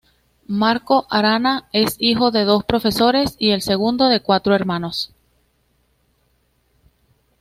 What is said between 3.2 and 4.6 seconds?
y el segundo de cuatro